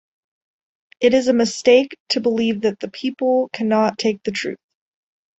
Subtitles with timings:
[0.99, 4.57] It is a mistake to believe that the people cannot take the truth.